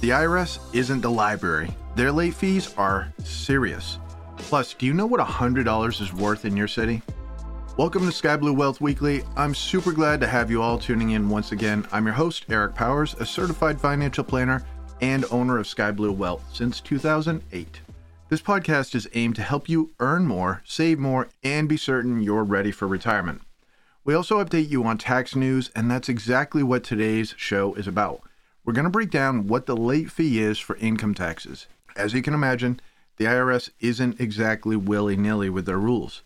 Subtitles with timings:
[0.00, 1.70] The IRS isn't the library.
[1.96, 3.98] Their late fees are serious.
[4.36, 7.02] Plus, do you know what $100 is worth in your city?
[7.76, 9.24] Welcome to Sky Blue Wealth Weekly.
[9.36, 11.84] I'm super glad to have you all tuning in once again.
[11.90, 14.64] I'm your host, Eric Powers, a certified financial planner
[15.00, 17.80] and owner of Sky Blue Wealth since 2008.
[18.28, 22.44] This podcast is aimed to help you earn more, save more, and be certain you're
[22.44, 23.42] ready for retirement.
[24.04, 28.22] We also update you on tax news, and that's exactly what today's show is about.
[28.64, 31.66] We're going to break down what the late fee is for income taxes.
[31.96, 32.80] As you can imagine,
[33.16, 36.22] the IRS isn't exactly willy nilly with their rules.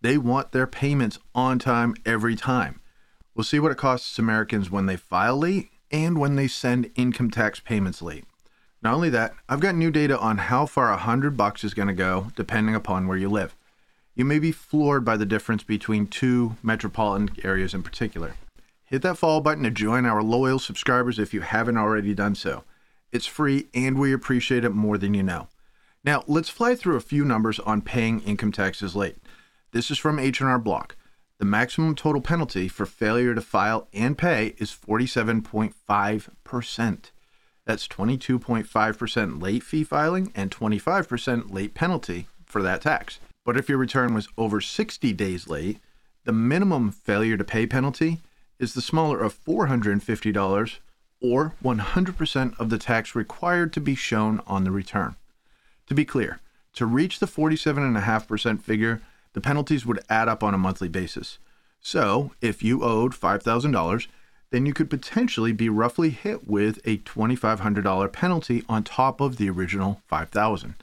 [0.00, 2.80] They want their payments on time every time.
[3.34, 7.30] We'll see what it costs Americans when they file late and when they send income
[7.30, 8.24] tax payments late.
[8.82, 11.88] Not only that, I've got new data on how far a hundred bucks is going
[11.88, 13.56] to go depending upon where you live.
[14.14, 18.34] You may be floored by the difference between two metropolitan areas in particular.
[18.86, 22.62] Hit that follow button to join our loyal subscribers if you haven't already done so.
[23.10, 25.48] It's free and we appreciate it more than you know.
[26.04, 29.16] Now, let's fly through a few numbers on paying income taxes late.
[29.72, 30.94] This is from H&R Block.
[31.38, 36.98] The maximum total penalty for failure to file and pay is 47.5%.
[37.64, 43.18] That's 22.5% late fee filing and 25% late penalty for that tax.
[43.44, 45.80] But if your return was over 60 days late,
[46.24, 48.20] the minimum failure to pay penalty
[48.58, 50.78] is the smaller of $450
[51.20, 55.16] or 100% of the tax required to be shown on the return.
[55.86, 56.40] To be clear,
[56.74, 59.00] to reach the 47.5% figure,
[59.32, 61.38] the penalties would add up on a monthly basis.
[61.80, 64.06] So, if you owed $5,000,
[64.50, 69.50] then you could potentially be roughly hit with a $2,500 penalty on top of the
[69.50, 70.74] original 5,000.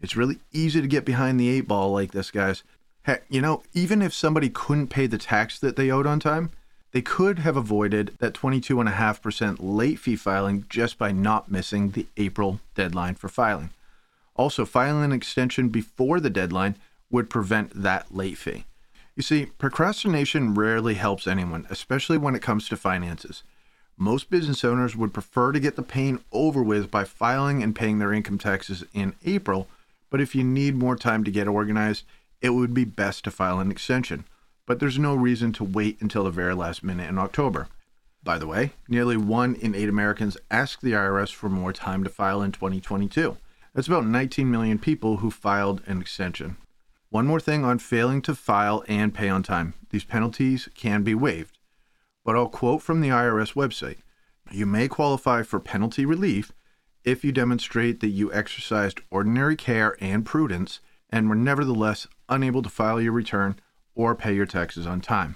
[0.00, 2.62] It's really easy to get behind the eight ball like this, guys.
[3.02, 6.50] Heck, you know, even if somebody couldn't pay the tax that they owed on time,
[6.98, 12.58] they could have avoided that 22.5% late fee filing just by not missing the April
[12.74, 13.70] deadline for filing.
[14.34, 16.74] Also, filing an extension before the deadline
[17.08, 18.64] would prevent that late fee.
[19.14, 23.44] You see, procrastination rarely helps anyone, especially when it comes to finances.
[23.96, 28.00] Most business owners would prefer to get the pain over with by filing and paying
[28.00, 29.68] their income taxes in April,
[30.10, 32.02] but if you need more time to get organized,
[32.42, 34.24] it would be best to file an extension.
[34.68, 37.68] But there's no reason to wait until the very last minute in October.
[38.22, 42.10] By the way, nearly one in eight Americans asked the IRS for more time to
[42.10, 43.38] file in 2022.
[43.72, 46.58] That's about 19 million people who filed an extension.
[47.08, 49.72] One more thing on failing to file and pay on time.
[49.88, 51.56] These penalties can be waived.
[52.22, 54.00] But I'll quote from the IRS website
[54.50, 56.52] You may qualify for penalty relief
[57.04, 62.68] if you demonstrate that you exercised ordinary care and prudence and were nevertheless unable to
[62.68, 63.58] file your return
[63.98, 65.34] or pay your taxes on time.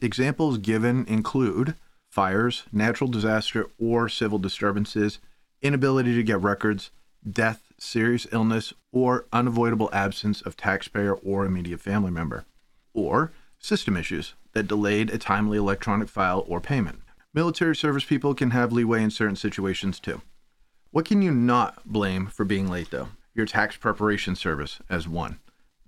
[0.00, 1.74] Examples given include
[2.08, 5.20] fires, natural disaster, or civil disturbances,
[5.60, 6.90] inability to get records,
[7.30, 12.46] death, serious illness, or unavoidable absence of taxpayer or immediate family member,
[12.94, 17.02] or system issues that delayed a timely electronic file or payment.
[17.34, 20.22] Military service people can have leeway in certain situations too.
[20.90, 23.10] What can you not blame for being late, though?
[23.34, 25.38] Your tax preparation service, as one.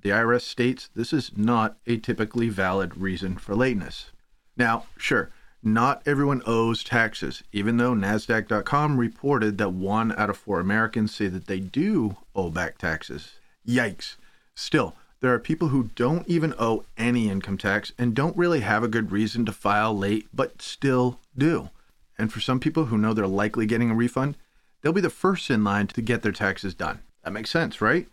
[0.02, 4.10] The IRS states this is not a typically valid reason for lateness.
[4.56, 5.30] Now, sure,
[5.62, 11.28] not everyone owes taxes, even though NASDAQ.com reported that one out of four Americans say
[11.28, 13.34] that they do owe back taxes.
[13.66, 14.16] Yikes.
[14.56, 18.82] Still, there are people who don't even owe any income tax and don't really have
[18.82, 21.70] a good reason to file late, but still do.
[22.18, 24.36] And for some people who know they're likely getting a refund,
[24.80, 27.02] they'll be the first in line to get their taxes done.
[27.22, 28.08] That makes sense, right?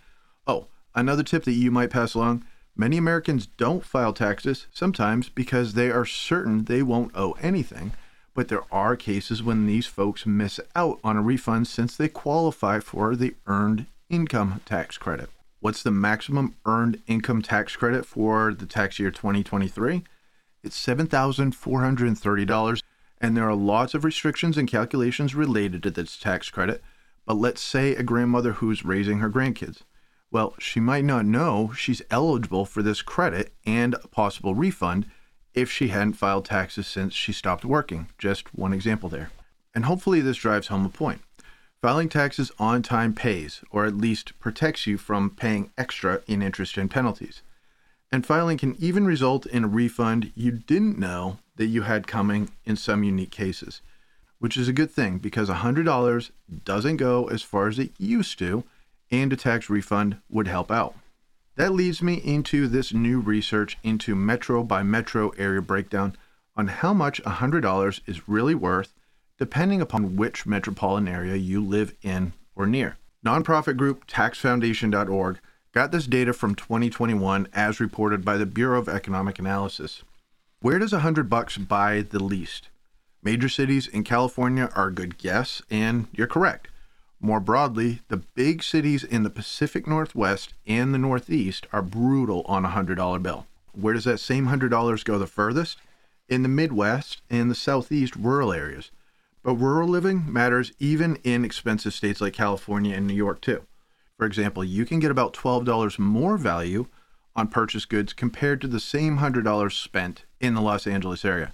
[0.45, 2.45] Oh, another tip that you might pass along
[2.79, 7.91] Many Americans don't file taxes, sometimes because they are certain they won't owe anything,
[8.33, 12.79] but there are cases when these folks miss out on a refund since they qualify
[12.79, 15.29] for the earned income tax credit.
[15.59, 20.05] What's the maximum earned income tax credit for the tax year 2023?
[20.63, 22.81] It's $7,430,
[23.19, 26.81] and there are lots of restrictions and calculations related to this tax credit.
[27.25, 29.81] But let's say a grandmother who's raising her grandkids.
[30.31, 35.07] Well, she might not know she's eligible for this credit and a possible refund
[35.55, 38.09] if she hadn't filed taxes since she stopped working.
[38.17, 39.31] Just one example there.
[39.73, 41.21] And hopefully, this drives home a point.
[41.81, 46.77] Filing taxes on time pays, or at least protects you from paying extra in interest
[46.77, 47.41] and penalties.
[48.11, 52.51] And filing can even result in a refund you didn't know that you had coming
[52.65, 53.81] in some unique cases,
[54.39, 56.31] which is a good thing because $100
[56.65, 58.63] doesn't go as far as it used to
[59.11, 60.95] and a tax refund would help out.
[61.55, 66.15] That leads me into this new research into metro by metro area breakdown
[66.55, 68.93] on how much $100 is really worth
[69.37, 72.97] depending upon which metropolitan area you live in or near.
[73.25, 75.39] Nonprofit group taxfoundation.org
[75.73, 80.03] got this data from 2021 as reported by the Bureau of Economic Analysis.
[80.61, 82.67] Where does 100 bucks buy the least?
[83.23, 86.67] Major cities in California are a good guess, and you're correct.
[87.21, 92.63] More broadly, the big cities in the Pacific Northwest and the Northeast are brutal on
[92.63, 93.45] a $100 bill.
[93.73, 95.79] Where does that same $100 go the furthest?
[96.29, 98.91] In the Midwest and the Southeast rural areas.
[99.43, 103.63] But rural living matters even in expensive states like California and New York, too.
[104.17, 106.87] For example, you can get about $12 more value
[107.35, 111.53] on purchased goods compared to the same $100 spent in the Los Angeles area.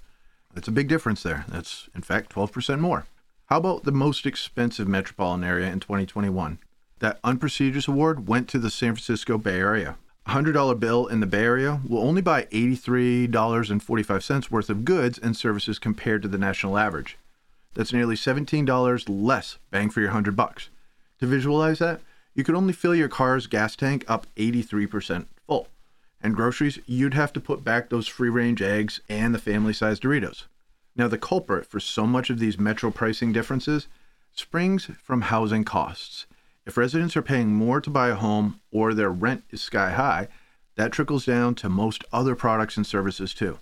[0.53, 1.45] That's a big difference there.
[1.47, 3.06] That's, in fact, 12% more.
[3.47, 6.57] How about the most expensive metropolitan area in 2021?
[6.97, 9.97] That unprestigious award went to the San Francisco Bay Area.
[10.25, 15.38] A $100 bill in the Bay Area will only buy $83.45 worth of goods and
[15.38, 17.19] services compared to the national average.
[17.75, 20.69] That's nearly $17 less bang for your 100 bucks.
[21.19, 22.01] To visualize that,
[22.33, 25.68] you could only fill your car's gas tank up 83% full.
[26.19, 30.01] And groceries, you'd have to put back those free range eggs and the family sized
[30.01, 30.45] Doritos.
[30.95, 33.88] Now, the culprit for so much of these metro pricing differences
[34.33, 36.25] springs from housing costs.
[36.65, 40.27] If residents are paying more to buy a home or their rent is sky high,
[40.75, 43.59] that trickles down to most other products and services too.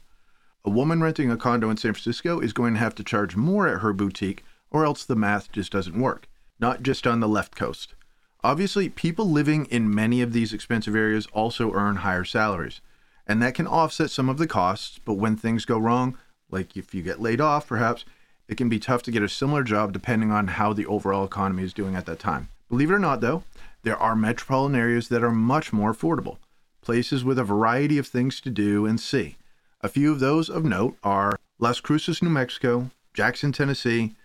[0.65, 3.67] A woman renting a condo in San Francisco is going to have to charge more
[3.67, 6.27] at her boutique, or else the math just doesn't work.
[6.59, 7.95] Not just on the left coast.
[8.43, 12.79] Obviously, people living in many of these expensive areas also earn higher salaries,
[13.27, 14.99] and that can offset some of the costs.
[15.03, 16.17] But when things go wrong,
[16.53, 18.05] like if you get laid off, perhaps,
[18.47, 21.63] it can be tough to get a similar job depending on how the overall economy
[21.63, 22.49] is doing at that time.
[22.69, 23.43] Believe it or not, though,
[23.81, 26.37] there are metropolitan areas that are much more affordable,
[26.81, 29.35] places with a variety of things to do and see.
[29.81, 34.15] A few of those of note are Las Cruces, New Mexico, Jackson, Tennessee,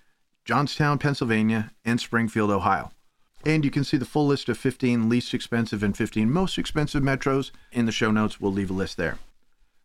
[0.44, 2.92] Johnstown, Pennsylvania, and Springfield, Ohio.
[3.44, 7.02] And you can see the full list of 15 least expensive and 15 most expensive
[7.02, 8.40] metros in the show notes.
[8.40, 9.18] We'll leave a list there.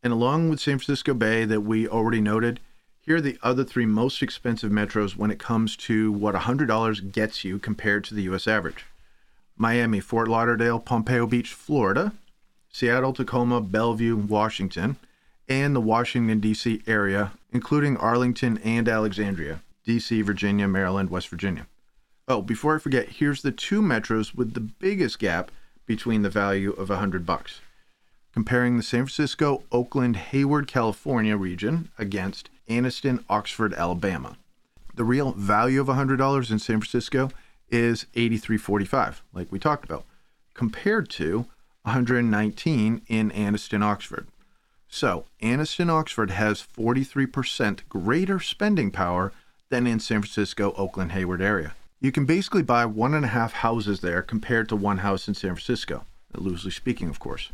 [0.03, 2.59] And along with San Francisco Bay that we already noted,
[2.99, 7.43] here are the other three most expensive metros when it comes to what $100 gets
[7.45, 8.85] you compared to the US average
[9.55, 12.11] Miami, Fort Lauderdale, Pompano Beach, Florida,
[12.69, 14.97] Seattle, Tacoma, Bellevue, Washington,
[15.47, 16.81] and the Washington, D.C.
[16.87, 21.67] area, including Arlington and Alexandria, D.C., Virginia, Maryland, West Virginia.
[22.27, 25.51] Oh, before I forget, here's the two metros with the biggest gap
[25.85, 27.61] between the value of 100 bucks.
[28.33, 34.37] Comparing the San Francisco, Oakland, Hayward, California region against Anniston, Oxford, Alabama.
[34.95, 37.29] The real value of $100 in San Francisco
[37.69, 40.05] is 83.45, like we talked about,
[40.53, 41.45] compared to
[41.83, 44.27] 119 in Anniston, Oxford.
[44.87, 49.31] So, Anniston, Oxford has 43% greater spending power
[49.69, 51.73] than in San Francisco, Oakland, Hayward area.
[51.99, 55.33] You can basically buy one and a half houses there compared to one house in
[55.33, 56.05] San Francisco,
[56.35, 57.51] loosely speaking, of course.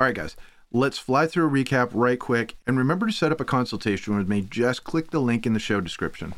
[0.00, 0.34] All right, guys,
[0.72, 2.56] let's fly through a recap right quick.
[2.66, 4.40] And remember to set up a consultation with me.
[4.40, 6.34] Just click the link in the show description.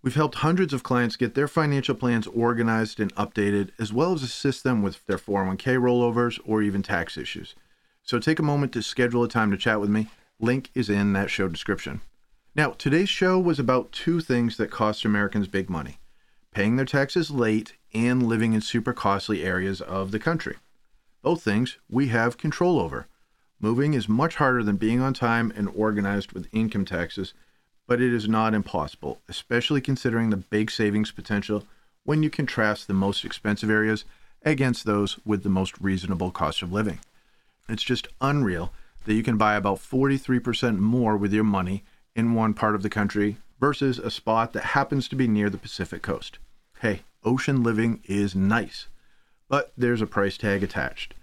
[0.00, 4.22] We've helped hundreds of clients get their financial plans organized and updated, as well as
[4.22, 7.54] assist them with their 401k rollovers or even tax issues.
[8.02, 10.08] So take a moment to schedule a time to chat with me.
[10.40, 12.00] Link is in that show description.
[12.56, 15.98] Now, today's show was about two things that cost Americans big money
[16.54, 20.56] paying their taxes late, and living in super costly areas of the country.
[21.24, 23.06] Both things we have control over.
[23.58, 27.32] Moving is much harder than being on time and organized with income taxes,
[27.86, 31.64] but it is not impossible, especially considering the big savings potential
[32.04, 34.04] when you contrast the most expensive areas
[34.42, 37.00] against those with the most reasonable cost of living.
[37.70, 38.70] It's just unreal
[39.06, 42.90] that you can buy about 43% more with your money in one part of the
[42.90, 46.38] country versus a spot that happens to be near the Pacific coast.
[46.80, 48.88] Hey, ocean living is nice,
[49.54, 51.14] but there's a price tag attached.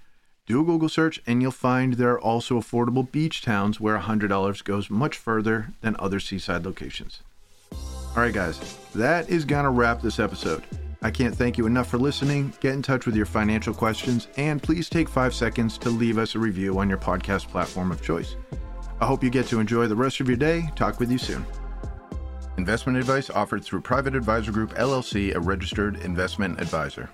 [0.46, 4.64] Do a Google search and you'll find there are also affordable beach towns where $100
[4.64, 7.20] goes much further than other seaside locations.
[7.74, 10.64] All right, guys, that is going to wrap this episode.
[11.02, 12.54] I can't thank you enough for listening.
[12.62, 16.34] Get in touch with your financial questions and please take five seconds to leave us
[16.34, 18.38] a review on your podcast platform of choice.
[19.02, 20.70] I hope you get to enjoy the rest of your day.
[20.78, 21.46] Talk with you soon.
[22.58, 27.10] Investment advice offered through Private Advisor Group LLC, a registered investment advisor.